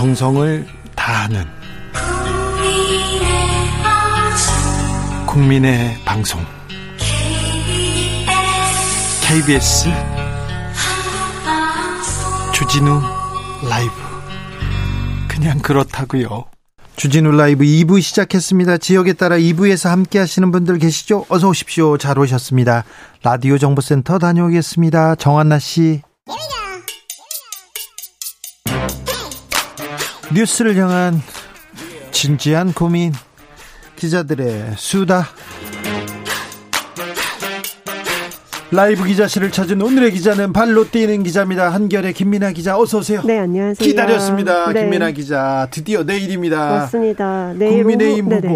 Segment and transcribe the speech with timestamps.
[0.00, 1.44] 정성을 다하는
[5.26, 6.40] 국민의 방송
[9.22, 9.90] KBS
[12.54, 13.02] 주진우
[13.68, 13.92] 라이브
[15.28, 16.46] 그냥 그렇다고요.
[16.96, 18.78] 주진우 라이브 2부 시작했습니다.
[18.78, 21.26] 지역에 따라 2부에서 함께 하시는 분들 계시죠?
[21.28, 21.98] 어서 오십시오.
[21.98, 22.84] 잘 오셨습니다.
[23.22, 25.16] 라디오 정보센터 다녀오겠습니다.
[25.16, 26.00] 정한나 씨.
[30.34, 31.20] 뉴스를 향한
[32.10, 33.12] 진지한 고민
[33.96, 35.26] 기자들의 수다
[38.72, 41.70] 라이브 기자실을 찾은 오늘의 기자는 발로 뛰는 기자입니다.
[41.70, 43.20] 한결의 김민아 기자 어서 오세요.
[43.24, 43.84] 네, 안녕하세요.
[43.84, 44.72] 기다렸습니다.
[44.72, 44.82] 네.
[44.84, 45.66] 김민아 기자.
[45.72, 46.68] 드디어 내일입니다.
[46.68, 47.52] 맞습니다.
[47.56, 48.36] 내일 국민의힘 오후.
[48.36, 48.48] 후보.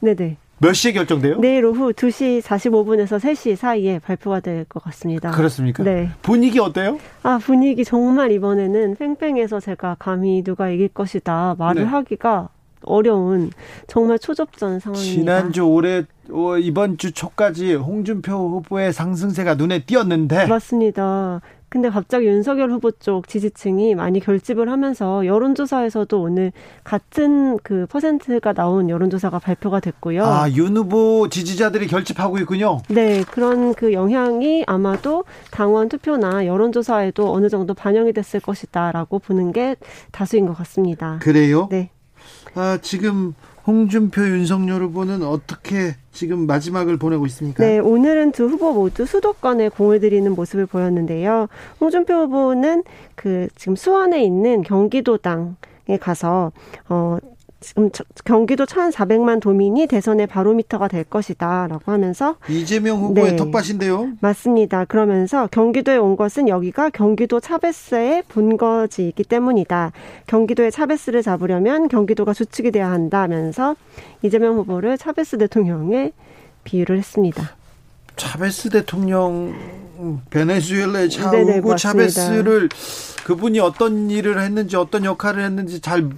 [0.00, 0.14] 네네.
[0.16, 0.36] 네네.
[0.60, 1.38] 몇 시에 결정돼요?
[1.38, 5.30] 내일 오후 2시 45분에서 3시 사이에 발표가 될 것 같습니다.
[5.30, 5.84] 그렇습니까?
[5.84, 6.10] 네.
[6.22, 6.98] 분위기 어때요?
[7.22, 11.88] 아, 분위기 정말 이번에는 팽팽해서 제가 감히 누가 이길 것이다 말을 네.
[11.88, 12.48] 하기가
[12.84, 13.50] 어려운
[13.86, 15.20] 정말 초접전 상황입니다.
[15.40, 21.40] 지난주 올해 어, 이번 주 초까지 홍준표 후보의 상승세가 눈에 띄었는데 맞습니다.
[21.68, 26.52] 근데 갑자기 윤석열 후보 쪽 지지층이 많이 결집을 하면서 여론조사에서도 오늘
[26.82, 30.24] 같은 그 퍼센트가 나온 여론조사가 발표가 됐고요.
[30.24, 32.80] 아, 윤 후보 지지자들이 결집하고 있군요.
[32.88, 39.76] 네, 그런 그 영향이 아마도 당원 투표나 여론조사에도 어느 정도 반영이 됐을 것이다라고 보는 게
[40.10, 41.18] 다수인 것 같습니다.
[41.20, 41.68] 그래요?
[41.70, 41.90] 네.
[42.54, 43.34] 아, 지금
[43.68, 47.62] 홍준표 윤석열 후보는 어떻게 지금 마지막을 보내고 있습니까?
[47.62, 51.48] 네, 오늘은 두 후보 모두 수도권에 공을 들이는 모습을 보였는데요.
[51.78, 52.82] 홍준표 후보는
[53.14, 55.56] 그 지금 수원에 있는 경기도당
[55.90, 56.52] 에 가서
[56.88, 57.18] 어
[57.60, 57.90] 지금
[58.24, 64.12] 경기도 1,400만 도민이 대선의 바로미터가 될 것이다라고 하면서 이재명 후보의 네, 텃밭인데요.
[64.20, 64.84] 맞습니다.
[64.84, 69.92] 그러면서 경기도에 온 것은 여기가 경기도 차베스의 본거지이기 때문이다.
[70.28, 73.74] 경기도의 차베스를 잡으려면 경기도가 주축이 돼야 한다면서
[74.22, 76.12] 이재명 후보를 차베스 대통령에
[76.62, 77.56] 비유를 했습니다.
[78.14, 79.54] 차베스 대통령
[80.30, 82.68] 베네수엘라의 차우고 차베스를
[83.24, 86.08] 그분이 어떤 일을 했는지 어떤 역할을 했는지 잘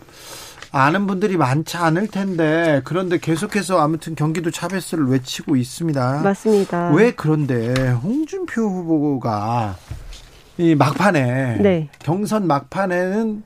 [0.72, 6.20] 아는 분들이 많지 않을 텐데 그런데 계속해서 아무튼 경기도 차베스를 외치고 있습니다.
[6.22, 6.92] 맞습니다.
[6.92, 9.76] 왜 그런데 홍준표 후보가
[10.58, 11.88] 이 막판에 네.
[11.98, 13.42] 경선 막판에는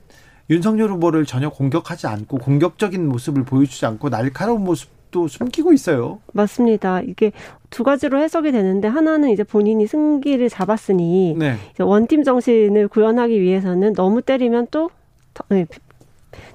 [0.49, 6.19] 윤석열 후보를 전혀 공격하지 않고 공격적인 모습을 보여주지 않고 날카로운 모습도 숨기고 있어요.
[6.33, 7.01] 맞습니다.
[7.01, 7.31] 이게
[7.71, 11.55] 두 가지로 해석이 되는데 하나는 이제 본인이 승기를 잡았으니 네.
[11.79, 14.91] 원팀 정신을 구현하기 위해서는 너무 때리면 또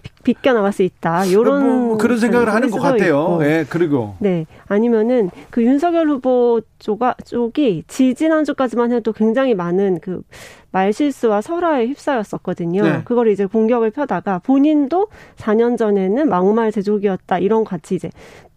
[0.02, 1.24] 네, 비껴 나갈 수 있다.
[1.24, 3.38] 이런 뭐, 뭐 그런 생각을 하는 것 같아요.
[3.42, 9.98] 예, 네, 그리고 네 아니면은 그 윤석열 후보 쪽가 쪽이 지지난 주까지만 해도 굉장히 많은
[10.00, 10.22] 그
[10.72, 12.82] 말실수와 설화에 휩싸였었거든요.
[12.82, 13.02] 네.
[13.04, 18.10] 그걸 이제 공격을 펴다가 본인도 4년 전에는 막말 제조기였다 이런 같이 이제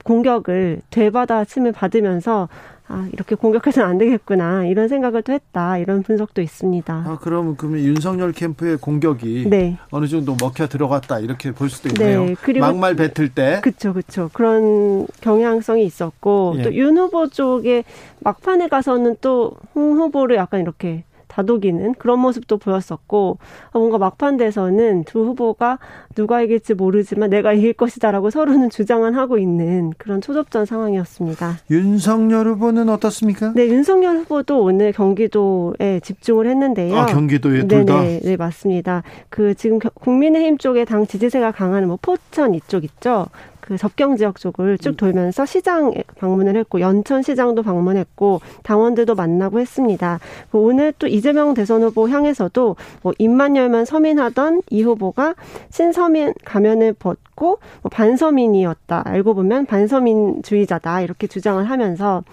[0.03, 2.49] 공격을 되받아 침을 받으면서
[2.87, 4.65] 아, 이렇게 공격해서는 안 되겠구나.
[4.65, 5.77] 이런 생각을 또 했다.
[5.77, 6.93] 이런 분석도 있습니다.
[6.93, 9.77] 아, 그럼, 그러면 윤석열 캠프의 공격이 네.
[9.89, 11.19] 어느 정도 먹혀 들어갔다.
[11.19, 12.25] 이렇게 볼 수도 있네요.
[12.25, 12.35] 네.
[12.41, 13.61] 그리고 막말 뱉을 때.
[13.63, 14.29] 그쵸, 그쵸.
[14.33, 16.63] 그런 경향성이 있었고, 예.
[16.63, 17.83] 또윤 후보 쪽에
[18.19, 23.37] 막판에 가서는 또 홍 후보를 약간 이렇게 다독이는 그런 모습도 보였었고
[23.73, 25.79] 뭔가 막판대에서는 두 후보가
[26.15, 31.57] 누가 이길지 모르지만 내가 이길 것이다라고 서로는 주장을 하고 있는 그런 초접전 상황이었습니다.
[31.71, 33.53] 윤석열 후보는 어떻습니까?
[33.55, 36.95] 네, 윤석열 후보도 오늘 경기도에 집중을 했는데요.
[36.95, 38.01] 아, 경기도에 둘 다?
[38.01, 39.03] 네, 네, 맞습니다.
[39.29, 43.27] 그 지금 국민의힘 쪽에 당 지지세가 강한 뭐 포천 이쪽 있죠.
[43.63, 44.95] 그 접경 지역 쪽을 쭉 음.
[44.97, 50.19] 돌면서 시장 방문을 했고 연천 시장도 방문했고 당원들도 만나고 했습니다.
[50.51, 55.35] 그 오늘 또 이재명 대선 후보 향해서도 뭐 입만 열면 서민하던 이 후보가
[55.69, 59.03] 신서민 가면을 벗고 뭐 반서민이었다.
[59.05, 61.01] 알고 보면 반서민주의자다.
[61.01, 62.23] 이렇게 주장을 하면서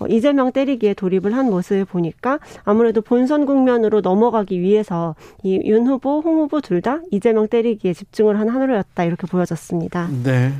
[0.00, 5.14] 어, 이재명 때리기에 돌입을 한 모습을 보니까 아무래도 본선 국면으로 넘어가기 위해서
[5.44, 9.04] 이 윤 후보, 홍 후보 둘 다 이재명 때리기에 집중을 한 하루였다.
[9.04, 10.08] 이렇게 보여졌습니다.
[10.24, 10.50] 네.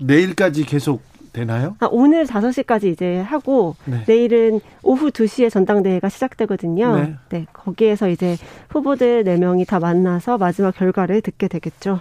[0.00, 1.02] 내일까지 계속
[1.32, 1.76] 되나요?
[1.78, 4.02] 아, 오늘 5시까지 이제 하고 네.
[4.06, 6.96] 내일은 오후 2시에 전당대회가 시작되거든요.
[6.96, 7.14] 네.
[7.28, 7.46] 네.
[7.52, 8.36] 거기에서 이제
[8.70, 12.00] 후보들 4명이 다 만나서 마지막 결과를 듣게 되겠죠.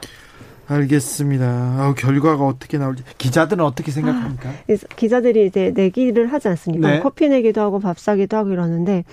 [0.70, 1.46] 알겠습니다.
[1.48, 4.50] 아, 결과가 어떻게 나올지 기자들은 어떻게 생각합니까?
[4.50, 4.54] 아,
[4.96, 6.88] 기자들이 이제 내기를 하지 않습니까?
[6.88, 7.00] 네.
[7.00, 9.04] 커피 내기도 하고 밥 사기도 하고 이러는데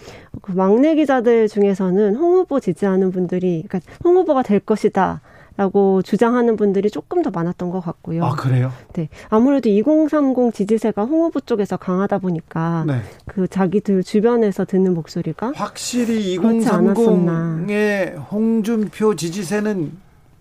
[0.43, 5.23] 그 막내 기자들 중에서는 홍 후보 지지하는 분들이 그러니까 홍 후보가 될 것이다.
[5.57, 8.25] 라고 주장하는 분들이 조금 더 많았던 것 같고요.
[8.25, 8.71] 아, 그래요?
[8.93, 9.09] 네.
[9.29, 13.01] 아무래도 2030 지지세가 홍 후보 쪽에서 강하다 보니까 네.
[13.27, 19.93] 그 자기들 주변에서 듣는 목소리가 확실히 2030의 홍준표 지지세는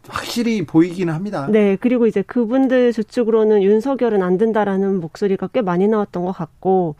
[0.07, 1.47] 확실히 보이기는 합니다.
[1.49, 6.95] 네, 그리고 이제 그분들 주축으로는 윤석열은 안 된다라는 목소리가 꽤 많이 나왔던 것 같고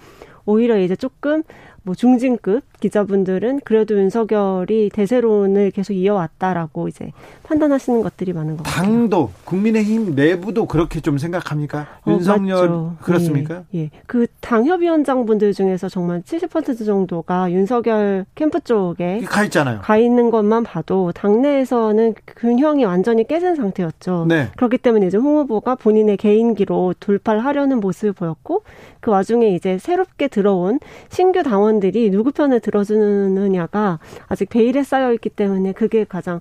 [0.45, 1.43] 오히려 이제 조금
[1.85, 7.11] 뭐 중진급 기자분들은 그래도 윤석열이 대세론을 계속 이어왔다라고 이제
[7.43, 8.85] 판단하시는 것들이 많은 것 같아요.
[8.85, 11.87] 당도 국민의힘 내부도 그렇게 좀 생각합니까?
[12.05, 12.95] 어, 윤석열 맞죠.
[13.01, 13.63] 그렇습니까?
[13.75, 13.89] 예, 예.
[14.07, 19.79] 그 당협위원장분들 중에서 정말 70% 정도가 윤석열 캠프 쪽에 가 있잖아요.
[19.81, 24.25] 가 있는 것만 봐도 당내에서는 균형이 완전히 깨진 상태였죠.
[24.27, 24.49] 네.
[24.57, 28.63] 그렇기 때문에 이제 홍 후보가 본인의 개인기로 돌파를 하려는 모습을 보였고
[28.99, 30.79] 그 와중에 이제 새롭게 들어온
[31.09, 36.39] 신규 당원 들이 누구 편을 들어주느냐가 아직 베일에 쌓여 있기 때문에 그게 가장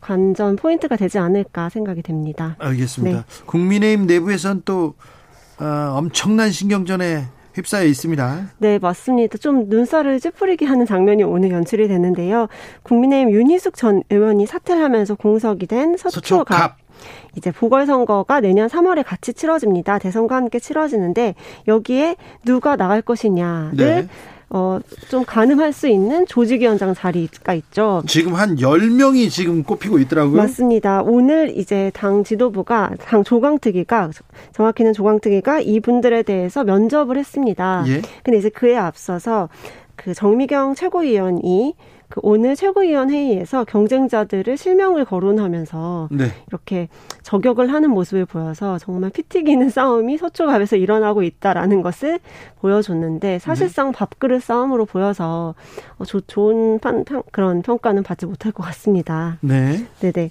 [0.00, 2.56] 관전 포인트가 되지 않을까 생각이 됩니다.
[2.58, 3.18] 알겠습니다.
[3.18, 3.24] 네.
[3.46, 4.94] 국민의힘 내부에선 또
[5.58, 7.24] 어, 엄청난 신경전에
[7.54, 8.50] 휩싸여 있습니다.
[8.58, 9.38] 네, 맞습니다.
[9.38, 12.48] 좀 눈살을 찌푸리게 하는 장면이 오늘 연출이 됐는데요.
[12.82, 16.48] 국민의힘 윤희숙 전 의원이 사퇴를 하면서 공석이 된 서초갑.
[16.48, 16.76] 서초갑.
[17.36, 19.98] 이제 보궐선거가 내년 3월에 같이 치러집니다.
[19.98, 21.34] 대선과 함께 치러지는데
[21.68, 24.08] 여기에 누가 나갈 것이냐를 네.
[24.48, 24.78] 어,
[25.08, 28.02] 좀 가늠할 수 있는 조직위원장 자리가 있죠.
[28.06, 30.36] 지금 한 10명이 지금 꼽히고 있더라고요.
[30.36, 31.02] 맞습니다.
[31.02, 34.10] 오늘 이제 당 지도부가, 당 조강특위가,
[34.52, 37.84] 정확히는 조강특위가 이분들에 대해서 면접을 했습니다.
[37.88, 38.02] 예.
[38.22, 39.48] 근데 이제 그에 앞서서
[39.96, 41.74] 그 정미경 최고위원이
[42.08, 46.26] 그 오늘 최고위원 회의에서 경쟁자들을 실명을 거론하면서 네.
[46.48, 46.88] 이렇게
[47.22, 52.20] 저격을 하는 모습을 보여서 정말 피 튀기는 싸움이 서초갑에서 일어나고 있다라는 것을
[52.60, 53.98] 보여줬는데 사실상 네.
[53.98, 55.54] 밥그릇 싸움으로 보여서
[55.98, 59.38] 어, 조, 좋은 판, 평, 그런 평가는 받지 못할 것 같습니다.
[59.40, 59.86] 네.
[60.00, 60.30] 네네.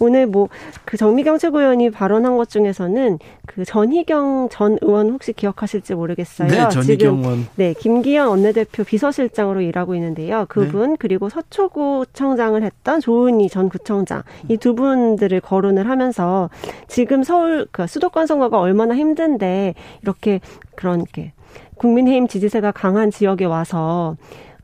[0.00, 0.48] 오늘 뭐
[0.84, 6.48] 그 정미경 최고위원이 발언한 것 중에서는 그 전희경 전 의원 혹시 기억하실지 모르겠어요.
[6.48, 7.46] 네, 전희경 의원.
[7.56, 10.46] 네, 김기현 원내대표 비서실장으로 일하고 있는데요.
[10.48, 10.96] 그분 네.
[10.98, 16.48] 그리고 서초구청장을 했던 조은희 전 구청장 이 두 분들을 거론을 하면서
[16.88, 20.40] 지금 서울 그 수도권 선거가 얼마나 힘든데 이렇게
[20.74, 21.32] 그런 게
[21.76, 24.16] 국민의힘 지지세가 강한 지역에 와서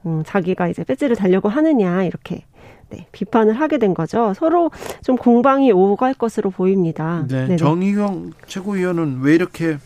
[0.06, 2.44] 음, 자기가 이제 배지를 달려고 하느냐 이렇게
[2.90, 4.34] 네, 비판을 하게 된 거죠.
[4.34, 4.70] 서로
[5.02, 7.24] 좀 공방이 오갈 것으로 보입니다.
[7.28, 9.78] 네, 정의경 최고위원은 왜 이렇게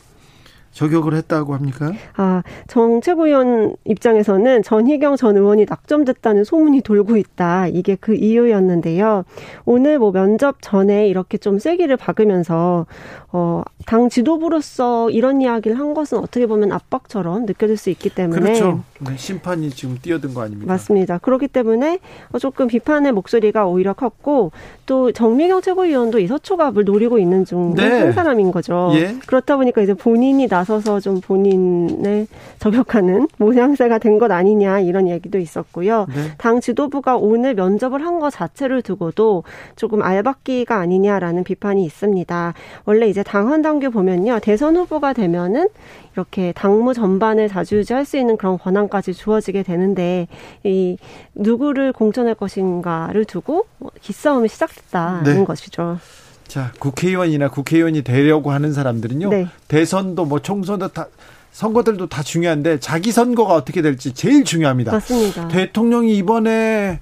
[0.75, 1.93] 저격을 했다고 합니까?
[2.17, 7.69] 아, 정 최고위원 입장에서는 전희경 전 의원이 낙점됐다는 소문이 돌고 있다.
[7.69, 9.25] 이게 그 이유였는데요.
[9.65, 12.87] 오늘 뭐 면접 전에 이렇게 좀 쐐기를 박으면서
[13.31, 18.83] 어, 당 지도부로서 이런 이야기를 한 것은 어떻게 보면 압박처럼 느껴질 수 있기 때문에 그렇죠.
[19.01, 20.73] 네, 심판이 지금 뛰어든 거 아닙니까?
[20.73, 21.19] 맞습니다.
[21.19, 21.99] 그렇기 때문에
[22.41, 24.53] 조금 비판의 목소리가 오히려 컸고
[24.87, 28.13] 또 정미경 최고위원도 이 서초갑을 노리고 있는 중한 네.
[28.13, 28.91] 사람인 거죠.
[28.95, 29.17] 예.
[29.27, 32.27] 그렇다 보니까 이제 본인이 나 서서 좀 본인을
[32.59, 36.07] 저격하는 모양새가 된 것 아니냐 이런 얘기도 있었고요.
[36.09, 36.15] 네.
[36.39, 39.43] 당 지도부가 오늘 면접을 한 것 자체를 두고도
[39.77, 42.55] 조금 알박기가 아니냐라는 비판이 있습니다.
[42.85, 45.67] 원래 이제 당헌 당규 보면요 대선 후보가 되면은
[46.15, 50.29] 이렇게 당무 전반을 자주유지할 수 있는 그런 권한까지 주어지게 되는데
[50.63, 50.97] 이
[51.35, 53.67] 누구를 공천할 것인가를 두고
[54.01, 55.45] 기싸움이 시작됐다는 네.
[55.45, 55.99] 것이죠.
[56.55, 59.49] 자 국회의원이나 국회의원이 되려고 하는 사람들은요 네.
[59.67, 61.09] 대선도 뭐 총선도 다
[61.51, 64.93] 선거들도 다 중요한데 자기 선거가 어떻게 될지 제일 중요합니다.
[64.93, 65.49] 맞습니다.
[65.49, 67.01] 대통령이 이번에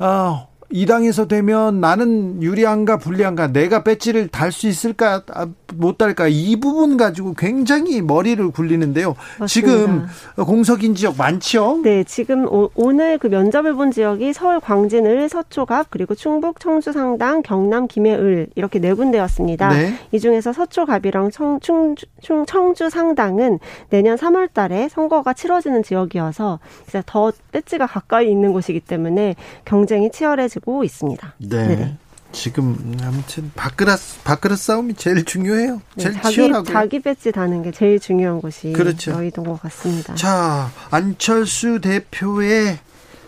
[0.00, 6.26] 어, 이 당에서 되면 나는 유리한가 불리한가 내가 배지를 달 수 있을까 아, 못 달까
[6.26, 9.14] 이 부분 가지고 굉장히 머리를 굴리는데요.
[9.38, 9.46] 맞습니다.
[9.46, 11.80] 지금 공석인 지역 많죠?
[11.84, 17.86] 네, 지금 오, 늘그 면접을 본 지역이 서울 광진을 서초갑 그리고 충북 청주 상당 경남
[17.86, 19.68] 김해을 이렇게 네 군데였습니다.
[19.68, 19.94] 네.
[20.10, 23.60] 이 중에서 서초갑이랑 청, 충, 충, 청주 상당은
[23.90, 26.58] 내년 3월 달에 선거가 치러지는 지역이어서
[26.88, 31.34] 이제 더 배지가 가까이 있는 곳이기 때문에 경쟁이 치열해지고 이어지고 있습니다.
[31.38, 31.66] 네.
[31.66, 31.96] 네네.
[32.32, 35.82] 지금 아무튼 밥그릇 밥그릇 싸움이 제일 중요해요.
[35.96, 39.10] 네, 제일 네, 자기, 치열하고 자기 배지 다는 게 제일 중요한 곳이 그렇죠.
[39.10, 40.14] 여의도인 것 같습니다.
[40.14, 42.78] 자 안철수 대표의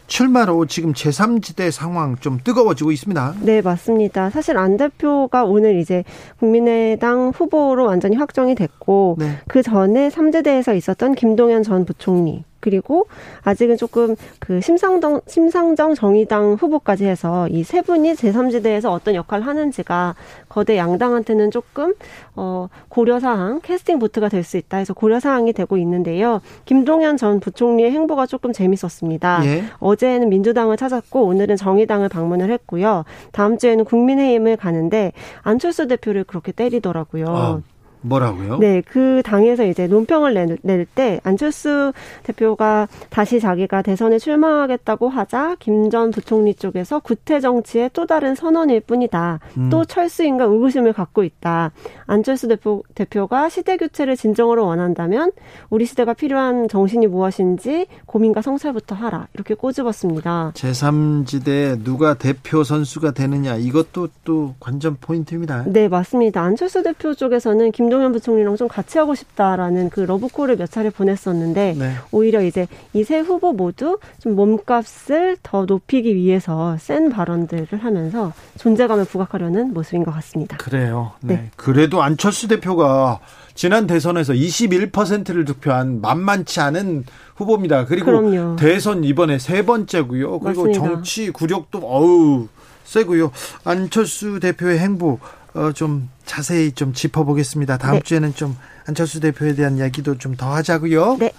[0.06, 3.36] 출마로 지금 제3지대 상황 좀 뜨거워지고 있습니다.
[3.40, 4.30] 네, 맞습니다.
[4.30, 6.04] 사실 안 대표가 오늘 이제
[6.38, 9.38] 국민의당 후보로 완전히 확정이 됐고 네.
[9.48, 13.07] 그 전에 3지대에서 있었던 김동연 전 부총리 그리고
[13.42, 20.14] 아직은 조금 그 심상정 심상정 정의당 후보까지 해서 이 세 분이 제3지대에서 어떤 역할을 하는지가
[20.49, 21.95] 거대 양당한테는 조금
[22.37, 26.40] 어 고려 사항 캐스팅 보트가 될 수 있다 해서 고려 사항이 되고 있는데요.
[26.64, 29.40] 김동연 전 부총리의 행보가 조금 재밌었습니다.
[29.47, 29.64] 예.
[29.78, 33.04] 어제는 민주당을 찾았고 오늘은 정의당을 방문을 했고요.
[33.33, 37.25] 다음 주에는 국민의힘을 가는데 안철수 대표를 그렇게 때리더라고요.
[37.28, 37.61] 아.
[38.02, 38.59] 뭐라고요?
[38.59, 41.92] 네, 그 당에서 이제 논평을 낼 때 안철수
[42.25, 48.80] 대표가 다시 자기가 대선에 출마하겠다고 하자 김 전 부총리 쪽에서 구태 정치의 또 다른 선언일
[48.80, 49.40] 뿐이다.
[49.59, 49.68] 음.
[49.71, 51.71] 또 철수인가 의구심을 갖고 있다.
[52.06, 55.32] 안철수 대표, 대표가 시대 교체를 진정으로 원한다면
[55.71, 59.28] 우리 시대가 필요한 정신이 무엇인지 고민과 성찰부터 하라.
[59.35, 60.52] 이렇게 꼬집었습니다.
[60.54, 65.64] 제3지대 누가 대표 선수가 되느냐 이것도 또 관전 포인트입니다.
[65.66, 66.40] 네, 맞습니다.
[66.42, 71.75] 안철수 대표 쪽에서는 김 김동연 부총리랑 좀 같이 하고 싶다라는 그 러브콜을 몇 차례 보냈었는데
[71.78, 71.92] 네.
[72.11, 79.04] 오히려 이제 이 세 후보 모두 좀 몸값을 더 높이기 위해서 센 발언들을 하면서 존재감을
[79.04, 80.56] 부각하려는 모습인 것 같습니다.
[80.56, 81.12] 그래요.
[81.20, 81.34] 네.
[81.34, 81.50] 네.
[81.56, 83.18] 그래도 안철수 대표가
[83.54, 87.84] 지난 대선에서 21%를 득표한 만만치 않은 후보입니다.
[87.84, 88.56] 그리고 그럼요.
[88.56, 90.38] 대선 이번에 세 번째고요.
[90.38, 90.94] 그리고 맞습니다.
[90.94, 92.49] 정치 구력도 어우
[92.84, 93.32] 세고요.
[93.64, 95.18] 안철수 대표의 행보
[95.54, 97.78] 어, 좀 자세히 좀 짚어보겠습니다.
[97.78, 98.00] 다음 네.
[98.02, 98.56] 주에는 좀
[98.87, 101.16] 안철수 대표에 대한 이야기도 좀 더 하자고요.
[101.21, 101.30] 네.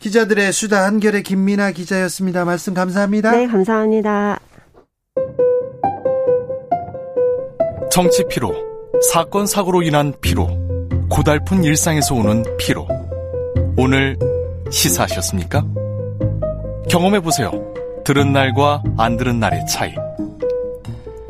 [0.00, 2.44] 기자들의 수다 한결의 김민아 기자였습니다.
[2.44, 3.30] 말씀 감사합니다.
[3.30, 4.38] 네, 감사합니다.
[7.90, 8.52] 정치 피로,
[9.10, 10.48] 사건 사고로 인한 피로,
[11.08, 12.86] 고달픈 일상에서 오는 피로.
[13.78, 14.18] 오늘
[14.70, 15.64] 시사하셨습니까?
[16.90, 17.50] 경험해 보세요.
[18.04, 19.94] 들은 날과 안 들은 날의 차이.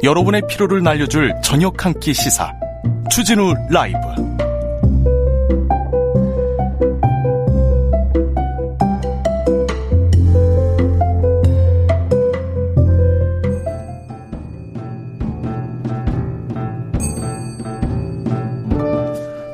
[0.02, 2.52] 여러분의 피로를 날려줄 저녁 한 끼 시사
[3.10, 3.96] 추진우 라이브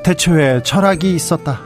[0.05, 1.61] 태초에 철학이 있었다.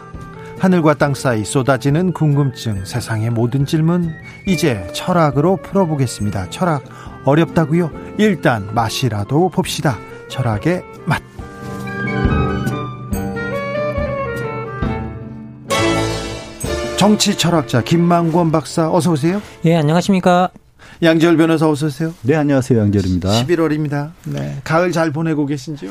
[0.59, 4.12] 하늘과 땅 사이 쏟아지는 궁금증, 세상의 모든 질문,
[4.47, 6.50] 이제 철학으로 풀어보겠습니다.
[6.50, 6.83] 철학
[7.26, 7.90] 어렵다고요?
[8.18, 9.99] 일단 맛이라도 봅시다.
[10.28, 11.21] 철학의 맛.
[16.97, 19.42] 정치 철학자 김만권 박사 어서 오세요.
[19.64, 20.50] 예, 안녕하십니까?
[21.02, 22.14] 양지열 변호사 어서 오세요.
[22.23, 22.78] 네, 안녕하세요.
[22.80, 23.28] 양지열입니다.
[23.28, 24.12] 11월입니다.
[24.25, 24.56] 네.
[24.64, 25.90] 가을 잘 보내고 계신지요?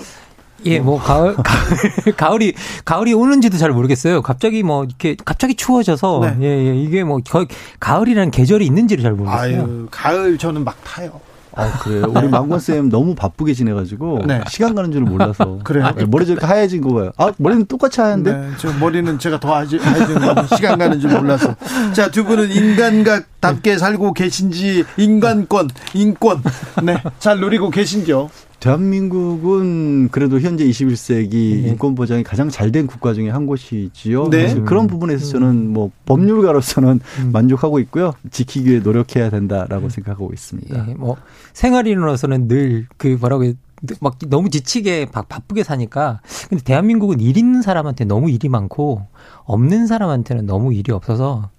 [0.66, 2.54] 예, 뭐 가을 가을 가을이
[2.84, 4.22] 가을이 오는지도 잘 모르겠어요.
[4.22, 6.38] 갑자기 뭐 이렇게 갑자기 추워져서 네.
[6.42, 7.48] 예, 예, 이게 뭐 거의
[7.80, 9.62] 가을이라는 계절이 있는지를 잘 모르겠어요.
[9.62, 11.22] 아유, 가을 저는 막 타요.
[11.58, 12.12] 아, 그래요?
[12.14, 14.42] 우리 망건 쌤 너무 바쁘게 지내가지고 네.
[14.50, 15.60] 시간 가는 줄을 몰라서.
[15.64, 15.90] 그래요?
[15.96, 17.12] 네, 머리 저렇게 하얘진 거 봐요.
[17.18, 18.32] 아, 머리는 똑같이 하얀데?
[18.32, 21.56] 네, 저 머리는 제가 더 하얘진 거 시간 가는 줄 몰라서.
[21.94, 26.44] 자, 두 분은 인간각답게 살고 계신지 인간권, 인권,
[26.84, 28.30] 네, 잘 누리고 계신지요?
[28.66, 31.70] 대한민국은 그래도 현재 21세기 네.
[31.70, 34.30] 인권 보장이 가장 잘 된 국가 중에 한 곳이지요.
[34.32, 34.54] 네.
[34.66, 37.32] 그런 부분에서 저는 뭐 법률가로서는 음.
[37.32, 38.12] 만족하고 있고요.
[38.32, 39.90] 지키기 위해 노력해야 된다라고 음.
[39.90, 40.90] 생각하고 있습니다.
[40.90, 41.16] 예, 뭐
[41.54, 43.54] 생활인으로서는 늘 그 뭐라고
[44.02, 49.06] 막 너무 지치게 바쁘게 사니까 근데 대한민국은 일 있는 사람한테 너무 일이 많고
[49.44, 51.50] 없는 사람한테는 너무 일이 없어서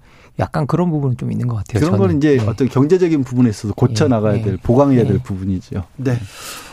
[0.40, 1.80] 약간 그런 부분은 좀 있는 것 같아요.
[1.80, 1.98] 그런 저는.
[2.08, 2.46] 건 이제 네.
[2.46, 4.42] 어떤 경제적인 부분에 있어서 고쳐 나가야 네.
[4.42, 5.08] 될 보강해야 네.
[5.08, 5.84] 될 부분이죠.
[5.96, 6.18] 네.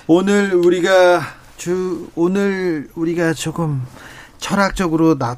[0.07, 1.22] 오늘 우리가
[1.55, 3.81] 주 오늘 우리가 조금
[4.38, 5.38] 철학적으로 나,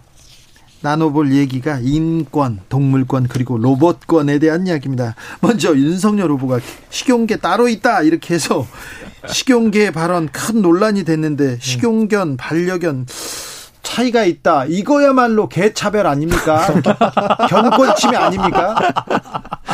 [0.82, 5.14] 나눠볼 얘기가 인권, 동물권 그리고 로봇권에 대한 이야기입니다.
[5.42, 8.66] 먼저 윤석열 후보가 식용계 따로 있다 이렇게 해서
[9.28, 13.06] 식용계 발언 큰 논란이 됐는데 식용견, 반려견
[13.84, 14.66] 차이가 있다.
[14.66, 16.68] 이거야말로 개차별 아닙니까?
[17.48, 18.76] 견권 침해 아닙니까?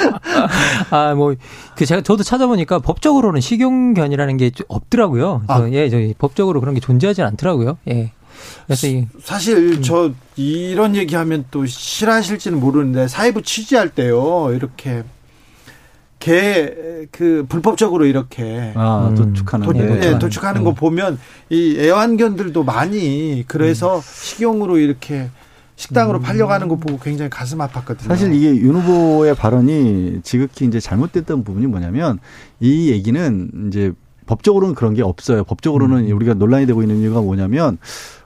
[0.92, 1.36] 아, 뭐,
[1.76, 5.44] 그 제가 저도 찾아보니까 법적으로는 식용견이라는 게 없더라고요.
[5.48, 5.70] 아.
[5.72, 7.78] 예, 저희 법적으로 그런 게 존재하지 않더라고요.
[7.90, 8.12] 예.
[8.66, 9.82] 그래서 이, 사실 음.
[9.82, 14.52] 저 이런 얘기하면 또 싫어하실지는 모르는데 사회부 취재할 때요.
[14.54, 15.04] 이렇게
[16.22, 19.16] 개그 불법적으로 이렇게 아, 음.
[19.16, 20.76] 도축하는 도, 네, 도축하는 거 음.
[20.76, 24.02] 보면 이 애완견들도 많이 그래서 음.
[24.04, 25.30] 식용으로 이렇게
[25.82, 26.22] 식당으로 음.
[26.22, 28.08] 팔려가는 거 보고 굉장히 가슴 아팠거든요.
[28.08, 32.20] 사실 이게 윤 후보의 발언이 지극히 이제 잘못됐던 부분이 뭐냐면
[32.60, 33.92] 이 얘기는 이제
[34.28, 35.44] 법적으로는 그런 게 없어요.
[35.44, 36.16] 법적으로는 음.
[36.16, 37.80] 우리가 논란이 되고 있는 이유가 뭐냐면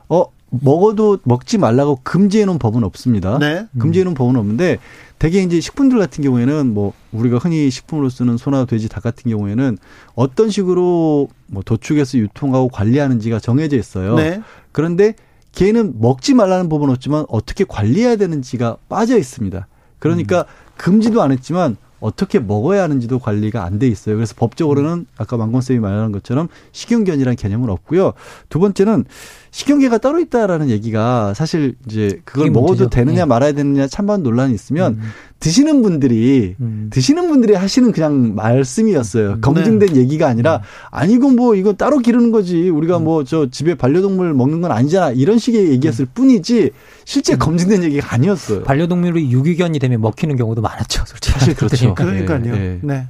[0.10, 3.40] 어 먹어도 먹지 말라고 금지해 놓은 법은 없습니다.
[3.40, 3.66] 네.
[3.80, 4.78] 금지해 놓은 법은 없는데
[5.18, 9.78] 대개 이제 식품들 같은 경우에는 뭐 우리가 흔히 식품으로 쓰는 소나 돼지 닭 같은 경우에는
[10.14, 14.16] 어떤 식으로 뭐 도축해서 유통하고 관리하는지가 정해져 있어요.
[14.16, 14.42] 네.
[14.74, 15.16] 그런데
[15.56, 19.68] 걔는 먹지 말라는 법은 없지만 어떻게 관리해야 되는지가 빠져 있습니다.
[20.00, 20.46] 그러니까 음.
[20.78, 24.16] 금지도 안 했지만 어떻게 먹어야 하는지도 관리가 안 돼 있어요.
[24.16, 28.14] 그래서 법적으로는 아까 망건 쌤이 말하는 것처럼 식용견이라는 개념은 없고요.
[28.50, 29.06] 두 번째는
[29.52, 32.90] 식용개가 따로 있다라는 얘기가 사실 이제 그걸 먹어도 문제죠.
[32.90, 33.26] 되느냐 네.
[33.26, 35.02] 말아야 되느냐 찬반 논란이 있으면 음.
[35.40, 36.90] 드시는 분들이 음.
[36.92, 39.34] 드시는 분들이 하시는 그냥 말씀이었어요.
[39.34, 39.42] 음.
[39.42, 40.00] 검증된 네.
[40.02, 40.62] 얘기가 아니라 음.
[40.92, 42.70] 아니고 뭐 이거 따로 기르는 거지.
[42.70, 43.04] 우리가 음.
[43.04, 45.12] 뭐저 집에 반려동물 먹는 건 아니잖아.
[45.12, 46.12] 이런 식의 얘기였을 음.
[46.14, 46.72] 뿐이지
[47.04, 48.64] 실제 검증된 얘기가 아니었어요.
[48.64, 51.04] 반려동물이 유기견이 되면 먹히는 경우도 많았죠.
[51.06, 51.40] 솔직히.
[51.40, 51.94] 사실 그렇죠.
[51.94, 52.40] 그러니까요.
[52.40, 52.80] 네.
[52.82, 53.08] 네.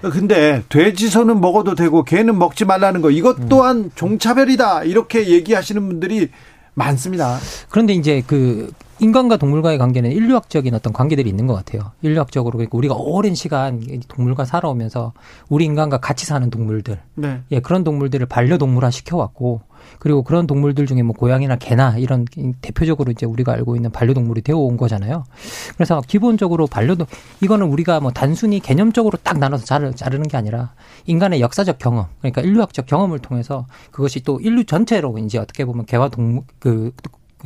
[0.00, 4.84] 근데 돼지선은 먹어도 되고 개는 먹지 말라는 거 이것 또한 종차별이다.
[4.84, 6.28] 이렇게 얘기하시는 분들이
[6.74, 7.38] 많습니다.
[7.68, 11.92] 그런데 이제 그 인간과 동물과의 관계는 인류학적인 어떤 관계들이 있는 것 같아요.
[12.02, 15.12] 인류학적으로 그러니까 우리가 오랜 시간 동물과 살아오면서
[15.48, 17.40] 우리 인간과 같이 사는 동물들, 네.
[17.50, 19.62] 예 그런 동물들을 반려동물화 시켜왔고
[19.98, 22.24] 그리고 그런 동물들 중에 뭐 고양이나 개나 이런
[22.60, 25.24] 대표적으로 이제 우리가 알고 있는 반려동물이 되어 온 거잖아요.
[25.74, 27.06] 그래서 기본적으로 반려동
[27.42, 30.72] 이거는 우리가 뭐 단순히 개념적으로 딱 나눠서 자르, 자르는 게 아니라
[31.06, 36.08] 인간의 역사적 경험, 그러니까 인류학적 경험을 통해서 그것이 또 인류 전체로 이제 어떻게 보면 개와
[36.08, 36.92] 동물 그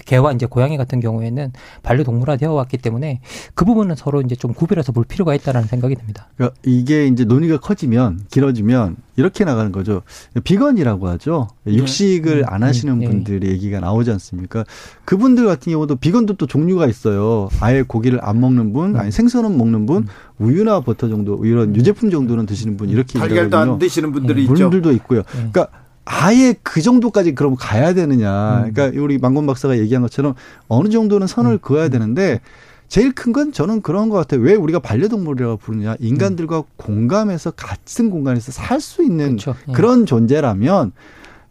[0.04, 1.52] 개와 이제 고양이 같은 경우에는
[1.82, 3.20] 반려동물화 되어 왔기 때문에
[3.54, 6.28] 그 부분은 서로 이제 좀 구별해서 볼 필요가 있다라는 생각이 듭니다.
[6.36, 10.02] 그러니까 이게 이제 논의가 커지면 길어지면 이렇게 나가는 거죠.
[10.44, 11.48] 비건이라고 하죠.
[11.64, 11.74] 네.
[11.74, 12.44] 육식을 네.
[12.46, 13.06] 안 하시는 네.
[13.08, 14.64] 분들의 얘기가 나오지 않습니까?
[15.04, 17.48] 그분들 같은 경우도 비건도 또 종류가 있어요.
[17.60, 20.06] 아예 고기를 안 먹는 분, 아니 생선은 먹는 분,
[20.38, 24.54] 우유나 버터 정도 이런 유제품 정도는 드시는 분 이렇게 달걀도 안 드시는 분들이 있죠.
[24.54, 25.22] 분들도 있고요.
[25.30, 25.68] 그러니까
[26.10, 28.64] 아예 그 정도까지 그럼 가야 되느냐.
[28.64, 28.72] 음.
[28.72, 30.34] 그러니까 우리 망건 박사가 얘기한 것처럼
[30.68, 31.58] 어느 정도는 선을 음.
[31.60, 32.40] 그어야 되는데
[32.88, 34.40] 제일 큰 건 저는 그런 것 같아요.
[34.40, 35.96] 왜 우리가 반려동물이라고 부르냐.
[36.00, 36.62] 인간들과 음.
[36.76, 39.54] 공감해서 같은 공간에서 살 수 있는 그렇죠.
[39.68, 39.72] 예.
[39.72, 40.92] 그런 존재라면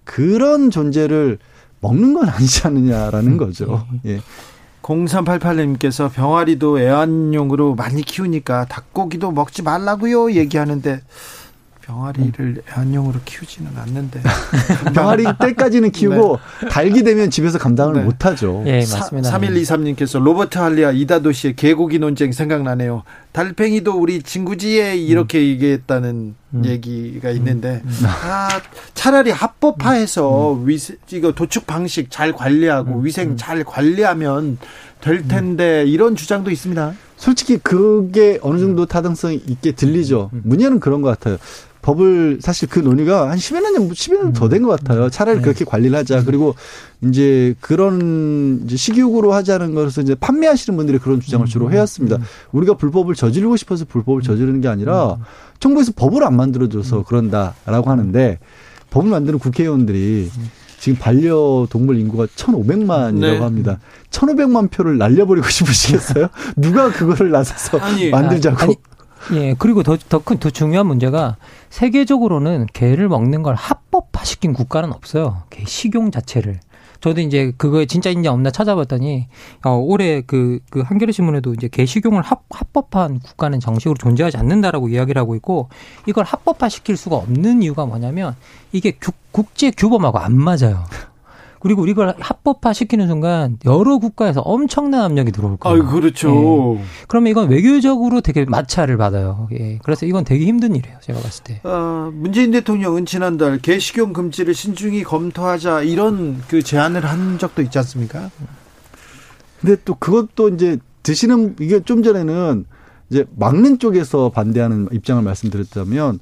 [0.03, 1.37] 그런 존재를
[1.81, 3.37] 먹는 건 아니지 않느냐라는 음.
[3.37, 3.85] 거죠.
[4.05, 4.13] 예.
[4.13, 4.21] 예.
[4.81, 11.01] 0388님께서 병아리도 애완용으로 많이 키우니까 닭고기도 먹지 말라고요 얘기하는데
[11.87, 14.21] 병아리를 애완용으로 키우지는 않는데
[14.93, 16.69] 병아리 때까지는 키우고 네.
[16.69, 18.03] 달기 되면 집에서 감당을 네.
[18.03, 18.61] 못하죠.
[18.67, 19.31] 예, 맞습니다.
[19.31, 23.03] 3123님께서 로버트 할리아 이다도 씨의 개고기 논쟁 생각나네요.
[23.31, 25.43] 달팽이도 우리 친구지에 이렇게 음.
[25.43, 26.65] 얘기했다는 음.
[26.65, 27.89] 얘기가 있는데 음.
[27.89, 28.05] 음.
[28.05, 28.49] 아
[28.95, 30.67] 차라리 합법화해서 음.
[30.67, 30.77] 위
[31.11, 33.05] 이거 도축 방식 잘 관리하고 음.
[33.05, 34.57] 위생 잘 관리하면
[35.01, 36.93] 될 텐데 이런 주장도 있습니다.
[37.17, 40.31] 솔직히 그게 어느 정도 타당성 있게 들리죠.
[40.31, 41.37] 문제는 그런 것 같아요.
[41.83, 45.09] 법을 사실 그 논의가 한 10여 년, 10여 년 더 된 것 같아요.
[45.09, 45.43] 차라리 네.
[45.43, 46.23] 그렇게 관리를 하자.
[46.23, 46.55] 그리고
[47.01, 52.17] 이제 그런 이제 식육으로 하자는 것에서 이제 판매하시는 분들이 그런 주장을 주로 해왔습니다.
[52.51, 55.17] 우리가 불법을 저지르고 싶어서 불법을 저지르는 게 아니라
[55.59, 58.39] 정부에서 법을 안 만들어줘서 그런다라고 하는데
[58.89, 60.31] 법을 만드는 국회의원들이
[60.79, 63.39] 지금 반려동물 인구가 1,500만이라고 네.
[63.39, 63.79] 합니다.
[64.11, 66.27] 1,500만 표를 날려버리고 싶으시겠어요?
[66.55, 68.57] 누가 그거를 나서서 아니, 만들자고.
[68.59, 68.75] 아니,
[69.33, 71.37] 예, 그리고 더, 더 큰, 더 중요한 문제가
[71.69, 75.43] 세계적으로는 개를 먹는 걸 합법화시킨 국가는 없어요.
[75.49, 76.59] 개 식용 자체를.
[77.01, 79.27] 저도 이제 그거에 진짜 있냐 없나 찾아봤더니
[79.63, 85.19] 어, 올해 그, 그 한겨레 신문에도 이제 개식용을 합, 합법화한 국가는 정식으로 존재하지 않는다라고 이야기를
[85.19, 85.69] 하고 있고
[86.07, 88.35] 이걸 합법화 시킬 수가 없는 이유가 뭐냐면
[88.71, 88.97] 이게
[89.31, 90.85] 국제 규범하고 안 맞아요.
[91.59, 95.83] 그리고 이걸 합법화 시키는 순간 여러 국가에서 엄청난 압력이 들어올 거예요.
[95.83, 96.77] 아, 그렇죠.
[96.79, 96.83] 예.
[97.07, 99.47] 그러면 이건 외교적으로 되게 마찰을 받아요.
[99.53, 99.79] 예.
[99.83, 100.97] 그래서 이건 되게 힘든 일이에요.
[101.01, 101.61] 제가 봤을 때.
[101.63, 108.29] 어, 문재인 대통령은 지난달 개식용 금지를 신중히 검토하자 이런 그 제안을 한 적도 있지 않습니까?
[109.61, 112.65] 근데 또 그것도 이제 드시는 이게 좀 전에는
[113.09, 116.19] 이제 막는 쪽에서 반대하는 입장을 말씀드렸다면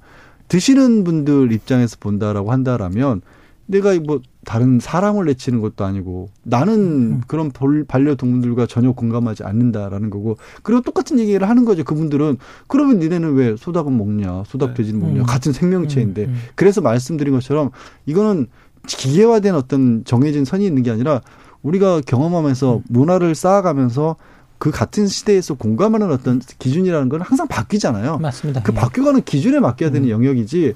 [0.48, 3.22] 드시는 분들 입장에서 본다라고 한다라면
[3.66, 7.22] 내가 뭐 다른 사람을 내치는 것도 아니고 나는 음.
[7.28, 7.52] 그런
[7.88, 13.98] 반려동물들과 전혀 공감하지 않는다라는 거고 그리고 똑같은 얘기를 하는 거죠 그분들은 그러면 니네는 왜 소닭은
[13.98, 14.76] 먹냐 소닭 네.
[14.76, 15.26] 돼지는 먹냐 음.
[15.26, 16.30] 같은 생명체인데 음.
[16.30, 16.36] 음.
[16.56, 17.72] 그래서 말씀드린 것처럼
[18.06, 18.48] 이거는
[18.88, 21.22] 기계화된 어떤 정해진 선이 있는 게 아니라
[21.64, 22.84] 우리가 경험하면서 음.
[22.88, 24.16] 문화를 쌓아가면서
[24.58, 28.20] 그 같은 시대에서 공감하는 어떤 기준이라는 건 항상 바뀌잖아요.
[28.20, 28.62] 맞습니다.
[28.62, 28.76] 그 예.
[28.76, 30.12] 바뀌어가는 기준에 맡겨야 되는 음.
[30.12, 30.74] 영역이지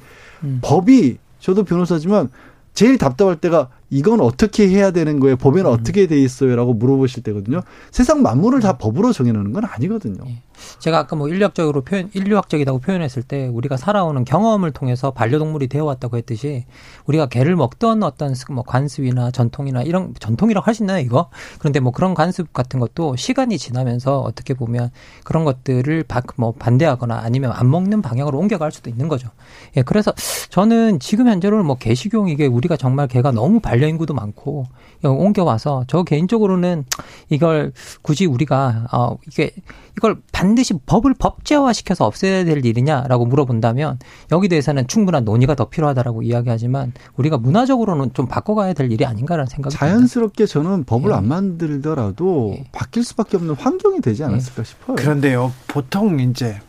[0.62, 2.29] 법이 저도 변호사지만
[2.73, 5.36] 제일 답답할 때가 이건 어떻게 해야 되는 거예요?
[5.38, 5.73] 법에는 음.
[5.73, 7.62] 어떻게 돼 있어요라고 물어보실 때거든요.
[7.91, 10.23] 세상 만물을 다 법으로 정해놓는 건 아니거든요.
[10.28, 10.41] 예.
[10.80, 16.65] 제가 아까 뭐 인류학적으로 표현, 인류학적이라고 표현했을 때 우리가 살아오는 경험을 통해서 반려동물이 되어왔다고 했듯이
[17.06, 21.30] 우리가 개를 먹던 어떤 뭐 관습이나 전통이나 이런 전통이라고 할 수 있나요 이거?
[21.60, 24.91] 그런데 뭐 그런 관습 같은 것도 시간이 지나면서 어떻게 보면
[25.23, 29.30] 그런 것들을 바, 뭐 반대하거나 아니면 안 먹는 방향으로 옮겨갈 수도 있는 거죠.
[29.78, 30.13] 예, 그래서
[30.49, 34.65] 저는 지금 현재로는 뭐 개식용 이게 우리가 정말 개가 너무 발 반려 인구도 많고
[35.03, 36.83] 옮겨와서 저 개인적으로는
[37.29, 39.51] 이걸 굳이 우리가 어 이게
[39.97, 43.99] 이걸 반드시 법을 법제화 시켜서 없애야 될 일이냐라고 물어본다면
[44.31, 49.75] 여기 대해서는 충분한 논의가 더 필요하다라고 이야기하지만 우리가 문화적으로는 좀 바꿔가야 될 일이 아닌가라는 생각이
[49.75, 50.69] 자연스럽게 듭니다.
[50.69, 51.15] 저는 법을 예.
[51.15, 52.65] 안 만들더라도 예.
[52.71, 54.65] 바뀔 수밖에 없는 환경이 되지 않았을까 예.
[54.65, 54.95] 싶어요.
[54.95, 56.59] 그런데요, 보통 이제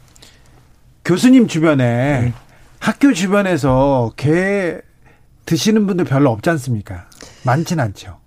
[1.04, 2.32] 교수님 주변에 예.
[2.78, 4.78] 학교 주변에서 개
[5.46, 7.06] 드시는 분들 별로 없지 않습니까?
[7.44, 8.18] 많진 않죠.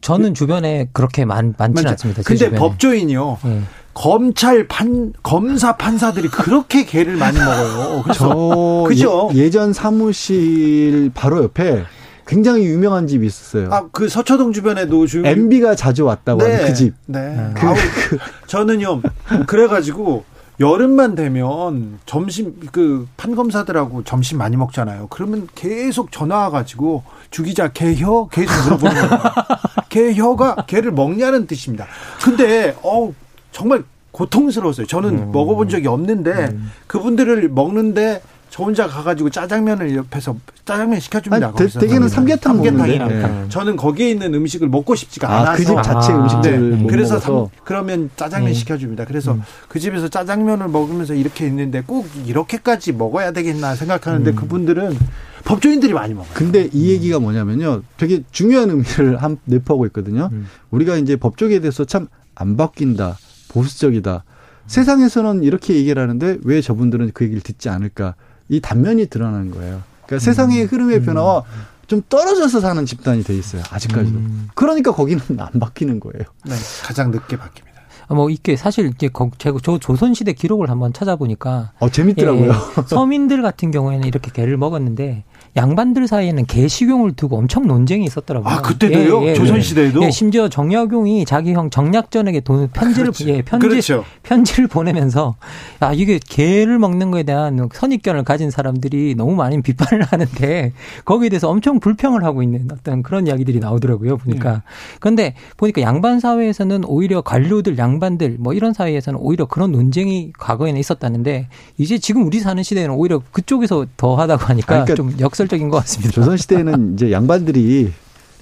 [0.00, 1.88] 저는 주변에 그렇게 많, 많지는 맞죠.
[1.90, 2.22] 않습니다.
[2.22, 2.58] 근데 주변에.
[2.58, 3.38] 법조인이요.
[3.44, 3.62] 네.
[3.94, 8.02] 검찰 판 검사 판사들이 그렇게 개를 많이 먹어요.
[8.04, 9.30] 그래서 그죠?
[9.34, 11.84] 예, 전 사무실 바로 옆에
[12.26, 13.70] 굉장히 유명한 집이 있었어요.
[13.72, 15.22] 아, 그 서초동 주변에도 주...
[15.24, 16.94] MB가 자주 왔다고 네, 하는 그 집.
[17.06, 17.50] 네.
[17.54, 19.00] 그, 아우, 그, 저는요.
[19.46, 20.24] 그래 가지고
[20.60, 25.06] 여름만 되면 점심 그 판검사들하고 점심 많이 먹잖아요.
[25.08, 29.22] 그러면 계속 전화 와가지고 주기자 개혀 계속 물어보는 거예요.
[29.88, 31.86] 개혀가 개를 먹냐는 뜻입니다.
[32.22, 33.12] 근데 어
[33.52, 34.86] 정말 고통스러웠어요.
[34.86, 35.32] 저는 음.
[35.32, 36.72] 먹어본 적이 없는데 음.
[36.88, 41.52] 그분들을 먹는데 저 혼자 가가지고 짜장면을 옆에서 짜장면 시켜줍니다.
[41.56, 43.48] 아니, 대개는 삼계탕 삼계탕이랑 네.
[43.48, 46.18] 저는 거기에 있는 음식을 먹고 싶지가 아, 않아서 그집 자체 아.
[46.18, 46.86] 음식들 네.
[46.88, 48.54] 그래서 삼, 그러면 짜장면 음.
[48.54, 49.04] 시켜줍니다.
[49.04, 49.42] 그래서 음.
[49.68, 54.36] 그 집에서 짜장면을 먹으면서 이렇게 있는데 꼭 이렇게까지 먹어야 되겠나 생각하는데 음.
[54.36, 54.96] 그분들은
[55.44, 56.30] 법조인들이 많이 먹어요.
[56.34, 60.28] 근데 이 얘기가 뭐냐면요, 되게 중요한 의미를 한 내포하고 있거든요.
[60.32, 60.46] 음.
[60.70, 62.08] 우리가 이제 법조계에 대해서 참
[62.38, 64.24] 안 바뀐다, 보수적이다.
[64.66, 68.14] 세상에서는 이렇게 얘기를 하는데 왜 저분들은 그 얘기를 듣지 않을까?
[68.48, 69.82] 이 단면이 드러나는 거예요.
[70.06, 70.18] 그러니까 음.
[70.18, 71.04] 세상의 흐름의 음.
[71.04, 71.42] 변화와
[71.86, 73.62] 좀 떨어져서 사는 집단이 돼 있어요.
[73.70, 74.18] 아직까지도.
[74.18, 74.48] 음.
[74.54, 76.26] 그러니까 거기는 안 바뀌는 거예요.
[76.44, 77.68] 네, 가장 늦게 바뀝니다.
[78.08, 79.08] 아, 뭐 이게 사실 이제
[79.38, 82.50] 제가 저 조선시대 기록을 한번 찾아보니까 어 재밌더라고요.
[82.50, 85.24] 예, 서민들 같은 경우에는 이렇게 개를 먹었는데
[85.56, 88.52] 양반들 사이에는 개식용을 두고 엄청 논쟁이 있었더라고요.
[88.52, 89.22] 아 그때도요?
[89.24, 90.02] 예, 예, 조선 시대에도?
[90.04, 93.28] 예, 심지어 정약용이 자기 형 정약전에게 돈 편지를 그렇죠.
[93.28, 94.04] 예, 편지 그렇죠.
[94.22, 95.36] 편지를 보내면서
[95.80, 100.72] 아 이게 개를 먹는 거에 대한 선입견을 가진 사람들이 너무 많이 비판을 하는데
[101.04, 104.16] 거기에 대해서 엄청 불평을 하고 있는 어떤 그런 이야기들이 나오더라고요.
[104.18, 104.60] 보니까 네.
[105.00, 111.48] 그런데 보니까 양반 사회에서는 오히려 관료들 양반들 뭐 이런 사이에서는 오히려 그런 논쟁이 과거에는 있었다는데
[111.78, 115.78] 이제 지금 우리 사는 시대에는 오히려 그쪽에서 더 하다고 하니까 그러니까 좀 역설 역설적인 것
[115.78, 116.12] 같습니다.
[116.12, 117.92] 조선 시대에는 이제 양반들이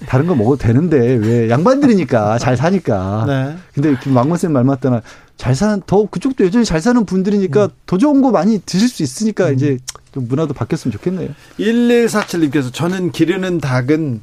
[0.05, 3.25] 다른 거 먹어도 되는데 왜 양반들이니까 잘 사니까.
[3.27, 3.57] 네.
[3.73, 5.01] 근데 막문쌤 말 맞다나
[5.37, 7.69] 잘 사는 더 그쪽도 여전히 잘 사는 분들이니까 음.
[7.85, 9.53] 더 좋은 거 많이 드실 수 있으니까 음.
[9.55, 9.77] 이제
[10.13, 11.29] 좀 문화도 바뀌었으면 좋겠네요.
[11.59, 14.21] 1147님께서 저는 기르는 닭은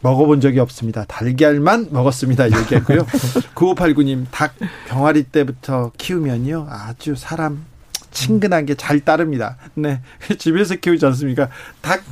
[0.00, 1.04] 먹어본 적이 없습니다.
[1.06, 2.46] 달걀만 먹었습니다.
[2.46, 3.04] 얘기했고요.
[3.54, 4.54] 9589님 닭
[4.88, 7.64] 병아리 때부터 키우면요 아주 사람
[8.22, 9.56] 친근하게 잘 따릅니다.
[9.74, 10.00] 네.
[10.38, 11.48] 집에서 키우지 않습니까?
[11.80, 12.02] 닭,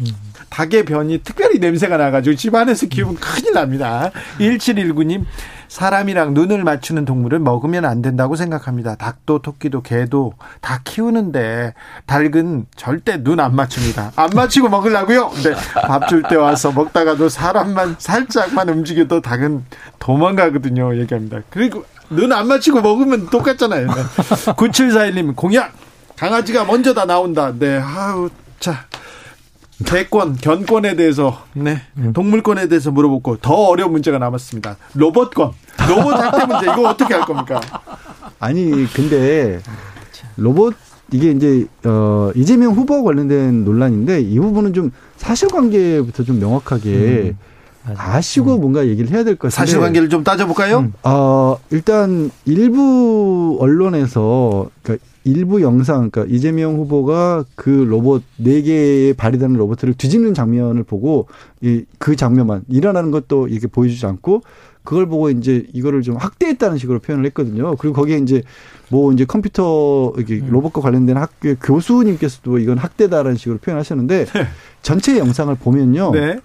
[0.51, 4.11] 닭의 변이 특별히 냄새가 나가지고 집 안에서 키우면 큰일 납니다.
[4.39, 5.25] 1719님,
[5.69, 8.95] 사람이랑 눈을 맞추는 동물은 먹으면 안 된다고 생각합니다.
[8.95, 11.75] 닭도 토끼도 개도 다 키우는데
[12.07, 14.13] 닭은 절대 눈 안 맞춥니다.
[14.17, 15.31] 안 맞추고 먹으려고요.
[15.43, 15.55] 네.
[15.89, 19.65] 밥 줄 때 와서 먹다가도 사람만 살짝만 움직여도 닭은
[19.99, 20.97] 도망가거든요.
[21.01, 21.41] 얘기합니다.
[21.51, 23.87] 그리고 눈 안 맞추고 먹으면 똑같잖아요.
[23.89, 23.93] 네.
[24.55, 25.73] 9741님 공약
[26.17, 27.53] 강아지가 먼저 다 나온다.
[27.57, 27.79] 네.
[27.79, 28.87] 아우, 자.
[29.85, 31.83] 개권, 견권에 대해서, 네.
[32.15, 34.79] 동물권에 대해서 물어보고 더 어려운 문제가 남았습니다.
[34.95, 35.53] 로봇권.
[35.87, 37.61] 로봇 학대 문제, 이거 어떻게 할 겁니까?
[38.39, 39.61] 아니, 근데
[40.39, 40.75] 로봇,
[41.13, 47.39] 이게 이제, 어, 이재명 후보와 관련된 논란인데 이 부분은 좀 사실관계부터 좀 명확하게 음.
[47.97, 48.61] 아시고 음.
[48.61, 49.67] 뭔가 얘기를 해야 될 것 같아요.
[49.67, 50.79] 사실관계를 좀 따져볼까요?
[50.81, 50.93] 음.
[51.05, 59.57] 어, 일단 일부 언론에서 그러니까 일부 영상, 그러니까 이재명 후보가 그 로봇 네 개의 발휘되는
[59.57, 61.27] 로봇을 뒤집는 장면을 보고
[61.63, 64.43] 이 그 장면만 일어나는 것도 이렇게 보여주지 않고
[64.85, 67.75] 그걸 보고 이제 이거를 좀 학대했다는 식으로 표현을 했거든요.
[67.77, 68.43] 그리고 거기에 이제
[68.89, 70.49] 뭐 이제 컴퓨터 이렇게 음.
[70.51, 74.47] 로봇과 관련된 학교 교수님께서도 이건 학대다라는 식으로 표현하셨는데 네.
[74.83, 76.13] 전체 영상을 보면요.
[76.13, 76.39] 네.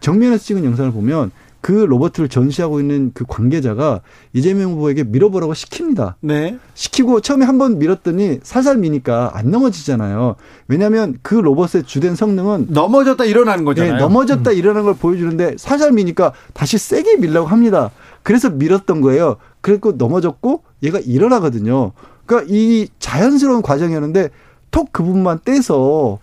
[0.00, 1.30] 정면에서 찍은 영상을 보면
[1.60, 4.00] 그 로버트를 전시하고 있는 그 관계자가
[4.32, 6.14] 이재명 후보에게 밀어보라고 시킵니다.
[6.20, 6.56] 네.
[6.74, 10.36] 시키고 처음에 한 번 밀었더니 살살 미니까 안 넘어지잖아요.
[10.68, 13.94] 왜냐하면 그 로봇의 주된 성능은 넘어졌다 일어나는 거잖아요.
[13.94, 14.56] 네, 넘어졌다 음.
[14.56, 17.90] 일어나는 걸 보여주는데 살살 미니까 다시 세게 밀라고 합니다.
[18.22, 19.36] 그래서 밀었던 거예요.
[19.60, 21.90] 그리고 넘어졌고 얘가 일어나거든요.
[22.24, 24.28] 그러니까 이 자연스러운 과정이었는데
[24.70, 26.18] 톡 그 부분만 떼서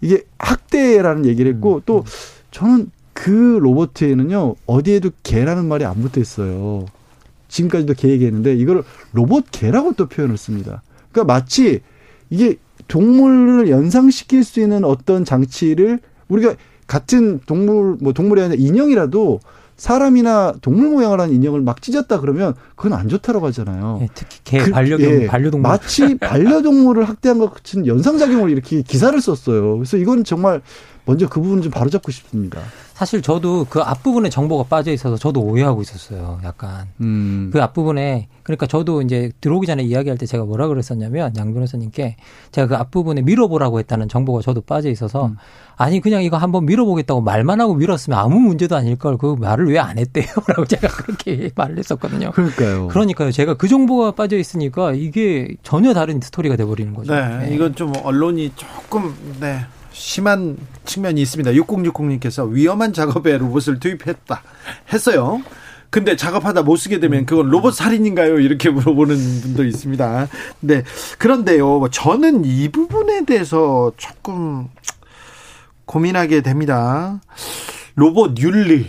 [0.00, 1.80] 이게 학대라는 얘기를 했고 음.
[1.86, 2.04] 또
[2.50, 3.30] 저는 그
[3.62, 6.84] 로봇에는요 어디에도 개라는 말이 안 붙어 있어요.
[7.48, 10.82] 지금까지도 개 얘기했는데 이걸 로봇 개라고 또 표현을 씁니다.
[11.12, 11.80] 그러니까 마치
[12.28, 12.56] 이게
[12.88, 19.40] 동물을 연상시킬 수 있는 어떤 장치를 우리가 같은 동물 뭐 동물이 아니라 인형이라도
[19.76, 24.00] 사람이나 동물 모양을 한 인형을 막 찢었다 그러면 그건 안 좋다라고 하잖아요.
[24.02, 29.18] 예, 특히 개 그, 반려동 예, 반려동물 마치 반려동물을 학대한 것 같은 연상작용을 이렇게 기사를
[29.20, 29.76] 썼어요.
[29.76, 30.60] 그래서 이건 정말
[31.06, 32.60] 먼저 그 부분 좀 바로잡고 싶습니다.
[32.94, 36.38] 사실 저도 그 앞부분에 정보가 빠져 있어서 저도 오해하고 있었어요.
[36.44, 36.86] 약간.
[37.00, 37.50] 음.
[37.52, 42.16] 그 앞부분에 그러니까 저도 이제 들어오기 전에 이야기할 때 제가 뭐라 그랬었냐면 양 변호사님께
[42.52, 45.36] 제가 그 앞부분에 밀어보라고 했다는 정보가 저도 빠져 있어서 음.
[45.76, 49.78] 아니 그냥 이거 한번 밀어보겠다고 말만 하고 밀었으면 아무 문제도 아닐 걸 그 말을 왜
[49.78, 52.30] 안 했대요라고 제가 그렇게 말을 했었거든요.
[52.30, 52.88] 그러니까요.
[52.88, 53.32] 그러니까요.
[53.32, 57.12] 제가 그 정보가 빠져 있으니까 이게 전혀 다른 스토리가 돼 버리는 거죠.
[57.12, 57.54] 네, 네.
[57.54, 59.66] 이건 좀 언론이 조금 네.
[59.94, 61.52] 심한 측면이 있습니다.
[61.52, 64.42] 6060님께서 위험한 작업에 로봇을 투입했다.
[64.92, 65.40] 했어요.
[65.88, 68.40] 근데 작업하다 못 쓰게 되면 그건 로봇 살인인가요?
[68.40, 70.28] 이렇게 물어보는 분도 있습니다.
[70.60, 70.82] 네.
[71.18, 74.68] 그런데요, 저는 이 부분에 대해서 조금
[75.86, 77.20] 고민하게 됩니다.
[77.94, 78.86] 로봇 윤리.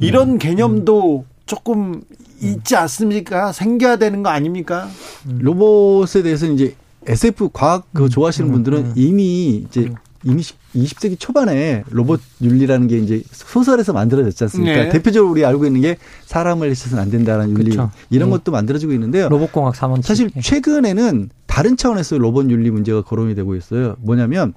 [0.00, 0.38] 이런 음.
[0.38, 2.02] 개념도 조금
[2.40, 3.52] 있지 않습니까?
[3.52, 4.88] 생겨야 되는 거 아닙니까?
[5.26, 6.74] 로봇에 대해서 이제
[7.06, 8.08] SF 과학 그 음.
[8.08, 9.92] 좋아하시는 분들은 이미 이제
[10.28, 14.84] 이미 20세기 초반에 로봇 윤리라는 게 이제 소설에서 만들어졌지 않습니까?
[14.84, 14.88] 네.
[14.90, 17.90] 대표적으로 우리 알고 있는 게 사람을 해쳐서는 안 된다는 윤리 그렇죠.
[18.10, 18.36] 이런 네.
[18.36, 19.30] 것도 만들어지고 있는데요.
[19.30, 23.96] 로봇공학 3원 사실 최근에는 다른 차원에서 로봇 윤리 문제가 거론이 되고 있어요.
[24.00, 24.52] 뭐냐면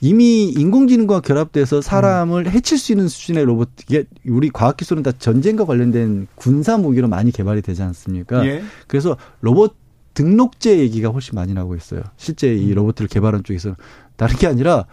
[0.00, 2.50] 이미 인공지능과 결합돼서 사람을 음.
[2.50, 7.30] 해칠 수 있는 수준의 로봇 이게 우리 과학 기술은 다 전쟁과 관련된 군사 무기로 많이
[7.30, 8.44] 개발이 되지 않습니까?
[8.44, 8.62] 예.
[8.88, 9.76] 그래서 로봇
[10.16, 12.02] 등록제 얘기가 훨씬 많이 나오고 있어요.
[12.16, 12.74] 실제 이 음.
[12.74, 13.76] 로봇을 개발한 쪽에서
[14.16, 14.86] 다른 게 아니라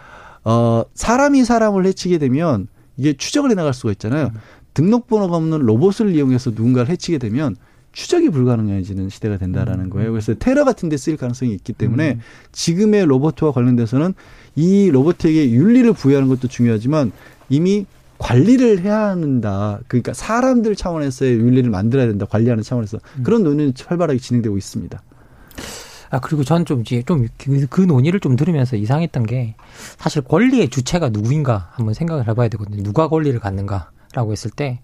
[0.43, 4.31] 어 사람이 사람을 해치게 되면 이게 추적을 해 나갈 수가 있잖아요.
[4.33, 4.39] 음.
[4.73, 7.55] 등록번호가 없는 로봇을 이용해서 누군가를 해치게 되면
[7.91, 9.89] 추적이 불가능해지는 시대가 된다라는 음.
[9.89, 10.11] 거예요.
[10.11, 12.19] 그래서 테러 같은 데 쓰일 가능성이 있기 때문에 음.
[12.51, 14.13] 지금의 로봇과 관련돼서는
[14.55, 17.11] 이 로봇에게 윤리를 부여하는 것도 중요하지만
[17.49, 17.85] 이미
[18.17, 19.79] 관리를 해야 한다.
[19.87, 22.25] 그러니까 사람들 차원에서의 윤리를 만들어야 된다.
[22.25, 23.23] 관리하는 차원에서 음.
[23.23, 25.01] 그런 논의는 활발하게 진행되고 있습니다.
[26.13, 29.55] 아 그리고 저는 좀 이제 좀그 그 논의를 좀 들으면서 이상했던 게
[29.97, 32.83] 사실 권리의 주체가 누구인가 한번 생각을 해봐야 되거든요.
[32.83, 33.89] 누가 권리를 갖는가?
[34.13, 34.79] 라고 했을 때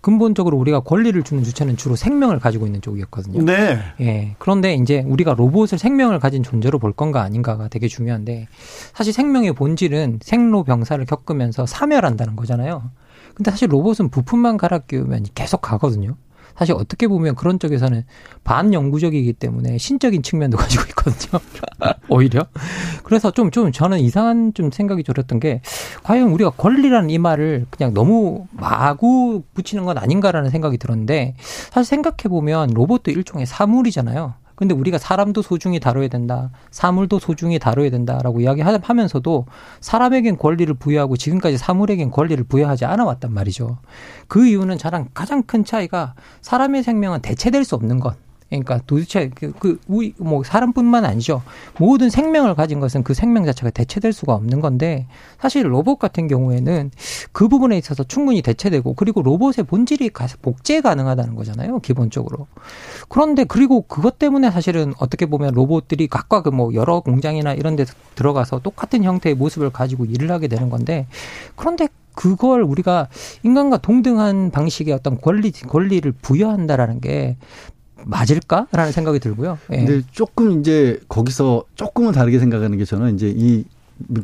[0.00, 3.44] 근본적으로 우리가 권리를 주는 주체는 주로 생명을 가지고 있는 쪽이었거든요.
[3.44, 3.78] 네.
[4.00, 4.34] 예.
[4.40, 8.48] 그런데 이제 우리가 로봇을 생명을 가진 존재로 볼 건가 아닌가가 되게 중요한데
[8.92, 12.90] 사실 생명의 본질은 생로병사를 겪으면서 사멸한다는 거잖아요.
[13.34, 16.16] 근데 사실 로봇은 부품만 갈아 끼우면 계속 가거든요.
[16.56, 18.04] 사실 어떻게 보면 그런 쪽에서는
[18.44, 21.40] 반영구적이기 때문에 신적인 측면도 가지고 있거든요.
[22.08, 22.46] 오히려.
[23.02, 25.60] 그래서 좀, 좀 저는 이상한 좀 생각이 들었던 게
[26.02, 31.36] 과연 우리가 권리라는 이 말을 그냥 너무 마구 붙이는 건 아닌가라는 생각이 들었는데
[31.70, 34.34] 사실 생각해보면 로봇도 일종의 사물이잖아요.
[34.62, 36.50] 근데 우리가 사람도 소중히 다뤄야 된다.
[36.70, 39.46] 사물도 소중히 다뤄야 된다라고 이야기하면서도
[39.80, 43.78] 사람에겐 권리를 부여하고 지금까지 사물에겐 권리를 부여하지 않아 왔단 말이죠.
[44.28, 48.14] 그 이유는 저랑 가장 큰 차이가 사람의 생명은 대체될 수 없는 것.
[48.60, 51.42] 그러니까 도대체 그, 그뭐 사람뿐만 아니죠.
[51.78, 55.06] 모든 생명을 가진 것은 그 생명 자체가 대체될 수가 없는 건데
[55.40, 56.90] 사실 로봇 같은 경우에는
[57.32, 60.10] 그 부분에 있어서 충분히 대체되고 그리고 로봇의 본질이
[60.42, 61.78] 복제 가능하다는 거잖아요.
[61.80, 62.46] 기본적으로.
[63.08, 67.84] 그런데 그리고 그것 때문에 사실은 어떻게 보면 로봇들이 각각 그뭐 여러 공장이나 이런 데
[68.14, 71.06] 들어가서 똑같은 형태의 모습을 가지고 일을 하게 되는 건데
[71.56, 73.08] 그런데 그걸 우리가
[73.42, 77.36] 인간과 동등한 방식의 어떤 권리 권리를 부여한다라는 게
[78.06, 79.58] 맞을까라는 생각이 들고요.
[79.72, 79.76] 예.
[79.76, 83.64] 근데 조금 이제 거기서 조금은 다르게 생각하는 게 저는 이제 이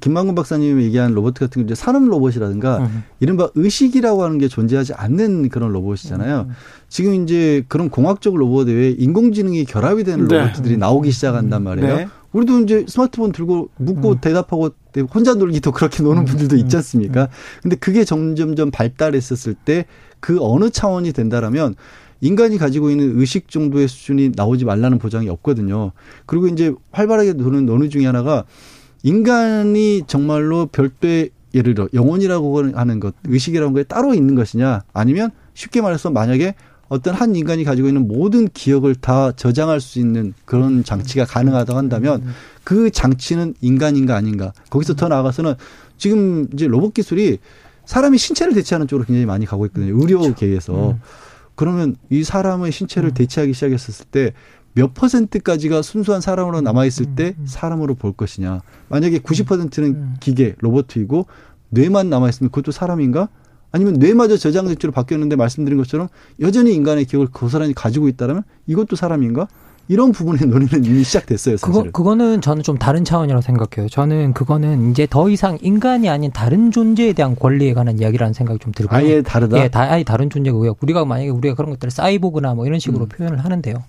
[0.01, 3.05] 김만근 박사님이 얘기한 로봇 같은 게 이제 산업 로봇이라든가 음.
[3.21, 6.47] 이른바 의식이라고 하는 게 존재하지 않는 그런 로봇이잖아요.
[6.49, 6.55] 음.
[6.89, 10.39] 지금 이제 그런 공학적 로봇 외에 인공지능이 결합이 되는 네.
[10.39, 11.97] 로봇들이 나오기 시작한단 말이에요.
[11.97, 12.09] 네.
[12.33, 14.21] 우리도 이제 스마트폰 들고 묻고 음.
[14.21, 14.71] 대답하고
[15.15, 16.25] 혼자 놀기도 그렇게 노는 음.
[16.25, 17.23] 분들도 있지 않습니까?
[17.23, 17.27] 음.
[17.63, 19.87] 근데 그게 점점점 발달했었을 때
[20.21, 21.75] 그 어느 차원이 된다라면
[22.21, 25.93] 인간이 가지고 있는 의식 정도의 수준이 나오지 말라는 보장이 없거든요.
[26.27, 28.45] 그리고 이제 활발하게 도는 논의 중에 하나가
[29.03, 35.81] 인간이 정말로 별도의 예를 들어 영혼이라고 하는 것, 의식이라는 거에 따로 있는 것이냐, 아니면 쉽게
[35.81, 36.55] 말해서 만약에
[36.89, 42.25] 어떤 한 인간이 가지고 있는 모든 기억을 다 저장할 수 있는 그런 장치가 가능하다고 한다면
[42.65, 44.53] 그 장치는 인간인가 아닌가.
[44.71, 45.55] 거기서 더 나아가서는
[45.97, 47.39] 지금 이제 로봇 기술이
[47.85, 49.99] 사람이 신체를 대체하는 쪽으로 굉장히 많이 가고 있거든요.
[49.99, 50.73] 의료계에서.
[50.73, 50.99] 그렇죠.
[51.59, 51.61] 음.
[51.61, 53.15] 그러면 이 사람의 신체를 음.
[53.15, 54.33] 대체하기 시작했었을 때
[54.79, 58.63] 몇 퍼센트까지가 순수한 사람으로 남아있을 음, 때 음, 사람으로 볼 것이냐.
[58.89, 61.27] 만약에 90%는 기계, 로봇이고
[61.71, 63.29] 뇌만 남아있으면 그것도 사람인가?
[63.73, 66.07] 아니면 뇌마저 저장된 쪽으로 바뀌었는데 말씀드린 것처럼
[66.41, 69.49] 여전히 인간의 기억을 고스란히 가지고 있다면 이것도 사람인가?
[69.89, 71.57] 이런 부분의 논의는 이미 시작됐어요.
[71.57, 71.83] 사실은.
[71.83, 73.89] 그거 그거는 저는 좀 다른 차원이라고 생각해요.
[73.89, 78.73] 저는 그거는 이제 더 이상 인간이 아닌 다른 존재에 대한 권리에 관한 이야기라는 생각이 좀
[78.73, 78.99] 들고요.
[78.99, 79.59] 아예 다르다.
[79.59, 80.77] 예, 다, 아예 다른 존재고요.
[80.83, 83.09] 우리가 만약에 우리가 그런 것들을 사이보그나 뭐 이런 식으로 음.
[83.09, 83.83] 표현을 하는데요.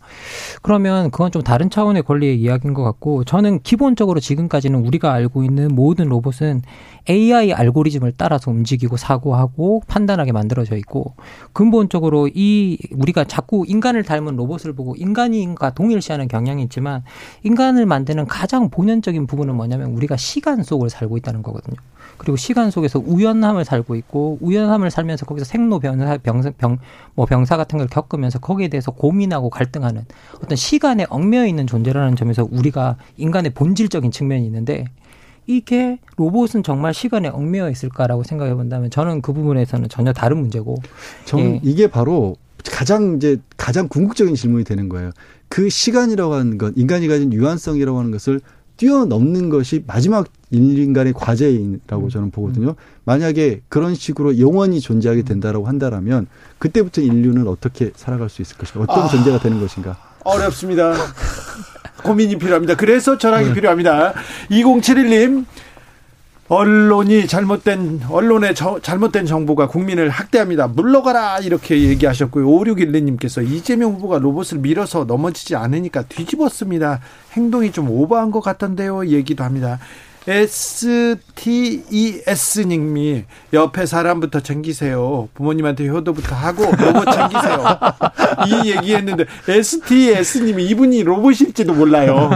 [0.62, 5.76] 그러면 그건 좀 다른 차원의 권리의 이야기인 것 같고 저는 기본적으로 지금까지는 우리가 알고 있는
[5.76, 6.62] 모든 로봇은
[7.10, 11.16] AI 알고리즘을 따라서 움직이고 사고하고 판단하게 만들어져 있고
[11.54, 17.04] 근본적으로 이 우리가 자꾸 인간을 닮은 로봇을 보고 인간인과 동일시하는 경향이 있지만
[17.44, 21.76] 인간을 만드는 가장 본연적인 부분은 뭐냐면 우리가 시간 속을 살고 있다는 거거든요.
[22.18, 26.78] 그리고 시간 속에서 우연함을 살고 있고 우연함을 살면서 거기서 생로 변사 병, 병,
[27.16, 30.06] 뭐 병사 같은 걸 겪으면서 거기에 대해서 고민하고 갈등하는
[30.44, 34.86] 어떤 시간에 얽매여 있는 존재라는 점에서 우리가 인간의 본질적인 측면이 있는데
[35.50, 40.76] 이게 로봇은 정말 시간에 얽매여 있을까라고 생각해 본다면 저는 그 부분에서는 전혀 다른 문제고.
[41.26, 41.60] 저는 예.
[41.64, 42.38] 이게 바로
[42.72, 45.10] 가장 이제 가장 궁극적인 질문이 되는 거예요.
[45.48, 48.42] 그 시간이라고 하는 것, 인간이 가진 유한성이라고 하는 것을
[48.78, 52.10] 뛰어넘는 것이 마지막 인간의 과제라고 음.
[52.10, 52.76] 저는 보거든요.
[53.06, 56.28] 만약에 그런 식으로 영원히 존재하게 된다라고 한다라면
[56.60, 58.82] 그때부터 인류는 어떻게 살아갈 수 있을 것인가?
[58.84, 59.98] 어떤 아, 존재가 되는 것인가?
[60.24, 60.94] 어렵습니다.
[62.04, 62.76] 고민이 필요합니다.
[62.76, 63.54] 그래서 철학이 네.
[63.54, 64.14] 필요합니다.
[64.52, 65.46] 2071님,
[66.50, 70.68] 언론이 잘못된, 언론의 저, 잘못된 정보가 국민을 학대합니다.
[70.68, 71.40] 물러가라!
[71.40, 72.48] 이렇게 얘기하셨고요.
[72.48, 77.02] 5612님께서 이재명 후보가 로봇을 밀어서 넘어지지 않으니까 뒤집었습니다.
[77.34, 79.06] 행동이 좀 오버한 것 같던데요.
[79.08, 79.78] 얘기도 합니다.
[81.90, 85.30] STES님이 옆에 사람부터 챙기세요.
[85.34, 87.66] 부모님한테 효도부터 하고 로봇 챙기세요.
[88.48, 92.30] 이 얘기했는데 STES님이 이분이 로봇일지도 몰라요.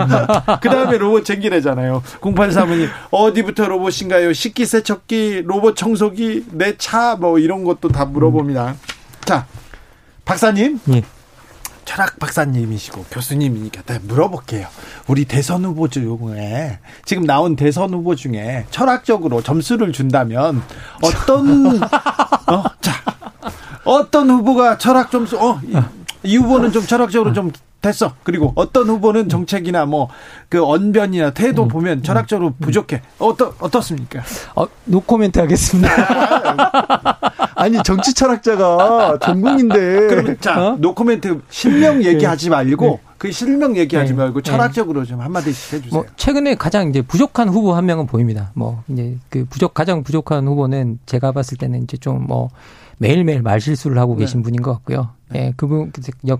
[0.61, 2.01] 그 다음에 로봇 챙기래잖아요.
[2.21, 4.33] 08사모님 어디부터 로봇인가요?
[4.33, 8.75] 식기세척기, 로봇 청소기, 내 차 뭐 이런 것도 다 물어봅니다.
[9.25, 9.45] 자,
[10.25, 10.79] 박사님.
[10.93, 11.03] 예.
[11.85, 14.67] 철학 박사님이시고 교수님이니까 물어볼게요.
[15.07, 20.61] 우리 대선 후보 중에 지금 나온 대선 후보 중에 철학적으로 점수를 준다면
[21.01, 21.81] 어떤
[22.47, 22.93] 어, 자
[23.83, 25.75] 어떤 후보가 철학 점수 어, 이,
[26.23, 27.51] 이 후보는 좀 철학적으로 좀
[27.83, 28.15] 됐어.
[28.23, 30.09] 그리고 어떤 후보는 정책이나 뭐
[30.53, 31.67] 그 언변이나 태도 음.
[31.67, 32.03] 보면 음.
[32.03, 33.01] 철학적으로 부족해.
[33.17, 34.21] 어떠 어떻습니까?
[34.55, 35.89] 어, 노코멘트 하겠습니다.
[37.55, 40.07] 아니 정치 철학자가 전공인데.
[40.09, 40.77] 그러면 자 어?
[40.79, 43.12] 노코멘트 실명 얘기하지 말고 네.
[43.23, 44.17] 그 실명 얘기하지 네.
[44.17, 44.51] 말고 네.
[44.51, 45.97] 철학적으로 좀 한마디씩 해주세요.
[45.97, 48.51] 뭐 최근에 가장 이제 부족한 후보 한 명은 보입니다.
[48.53, 52.49] 뭐 이제 그 부족 가장 부족한 후보는 제가 봤을 때는 이제 좀 뭐
[52.97, 54.43] 매일매일 말실수를 하고 계신 네.
[54.43, 55.09] 분인 것 같고요.
[55.29, 55.47] 네.
[55.47, 55.91] 예, 그분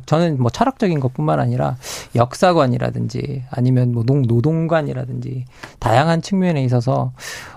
[0.06, 1.78] 저는 뭐 철학적인 것뿐만 아니라
[2.16, 5.46] 역사관이라든지 아니면 뭐 노동, 노동관이라든지
[5.80, 7.12] 다양한 측면에 있어서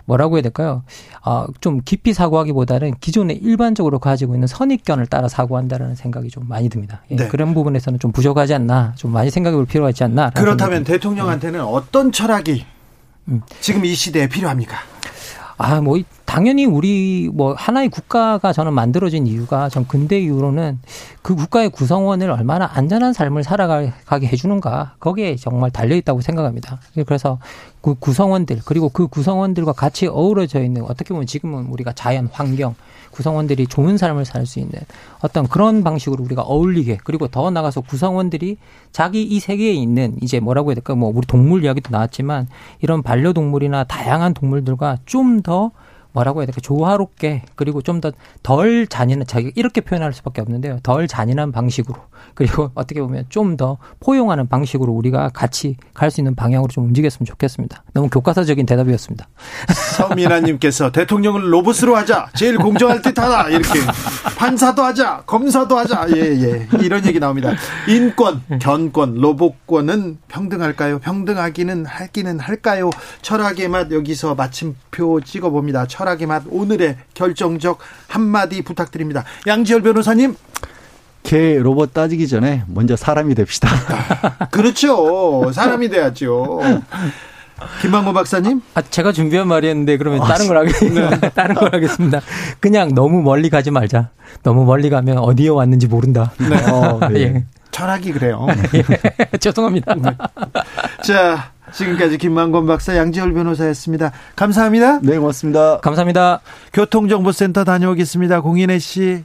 [0.07, 0.83] 뭐라고 해야 될까요?
[1.23, 7.03] 아, 좀 깊이 사고하기보다는 기존에 일반적으로 가지고 있는 선입견을 따라 사고한다라는 생각이 좀 많이 듭니다.
[7.11, 7.29] 예, 네.
[7.29, 10.31] 그런 부분에서는 좀 부족하지 않나, 좀 많이 생각해 볼 필요가 있지 않나.
[10.31, 11.65] 그렇다면 대통령한테는 네.
[11.69, 12.65] 어떤 철학이
[13.29, 13.43] 음.
[13.61, 14.77] 지금 이 시대에 필요합니까?
[15.59, 20.81] 아, 뭐, 당연히 우리 뭐 하나의 국가가 저는 만들어진 이유가 전 근대 이후로는
[21.23, 26.81] 그 국가의 구성원을 얼마나 안전한 삶을 살아가게 해주는가 거기에 정말 달려 있다고 생각합니다.
[27.07, 27.39] 그래서
[27.87, 32.75] 그 구성원들 그리고 그 구성원들과 같이 어우러져 있는 어떻게 보면 지금은 우리가 자연 환경
[33.13, 34.73] 구성원들이 좋은 삶을 살 수 있는
[35.21, 38.57] 어떤 그런 방식으로 우리가 어울리게 그리고 더 나가서 구성원들이
[38.91, 40.97] 자기 이 세계에 있는 이제 뭐라고 해야 될까?
[40.97, 42.49] 뭐 우리 동물 이야기도 나왔지만
[42.81, 45.71] 이런 반려동물이나 다양한 동물들과 좀더
[46.17, 50.79] 뭐라고 해야 될까 조화롭게 그리고 좀 더 덜 잔인한 자기가 이렇게 표현할 수밖에 없는데요.
[50.83, 51.97] 덜 잔인한 방식으로
[52.35, 57.27] 그리고 어떻게 보면 좀 더 포용하는 방식으로 우리가 같이 갈 수 있는 방향으로 좀 움직였으면
[57.27, 57.83] 좋겠습니다.
[57.95, 59.27] 너무 교과서적인 대답이었습니다.
[59.97, 63.81] 서민아님께서 대통령을 로봇으로 하자 제일 공정할 듯하다 이렇게
[64.37, 66.69] 판사도 하자 검사도 하자 예예 예.
[66.81, 67.53] 이런 얘기 나옵니다.
[67.89, 70.99] 인권 견권 로봇권은 평등할까요?
[71.01, 72.91] 평등하기는 할기는 할까요?
[73.23, 75.87] 철학의 맛 여기서 마침표 찍어봅니다.
[75.87, 79.25] 철 학의 맛 오늘의 결정적 한마디 부탁드립니다.
[79.47, 80.37] 양지열 변호사님.
[81.23, 83.69] 개 로봇 따지기 전에 먼저 사람이 됩시다.
[84.53, 85.51] 그렇죠.
[85.53, 86.61] 사람이 돼야죠.
[87.81, 88.61] 김만고 박사님?
[88.75, 91.21] 아, 제가 준비한 말이었는데 그러면 아, 다른 걸 하겠습니다.
[91.21, 91.31] 네.
[91.35, 92.21] 다른 걸 하겠습니다.
[92.61, 94.11] 그냥 너무 멀리 가지 말자.
[94.43, 96.33] 너무 멀리 가면 어디에 왔는지 모른다.
[96.39, 96.71] 네.
[96.71, 97.21] 어, 네.
[97.21, 97.45] 예.
[97.71, 98.47] 철학이 그래요.
[98.75, 99.39] 예.
[99.39, 99.95] 죄송합니다.
[99.95, 100.17] 네.
[101.03, 104.13] 자, 지금까지 김만권 박사 양지열 변호사였습니다.
[104.37, 105.01] 감사합니다.
[105.03, 105.79] 네, 고맙습니다.
[105.81, 106.41] 감사합니다.
[106.73, 108.41] 교통정보센터 다녀오겠습니다.
[108.41, 109.25] 공인혜 씨.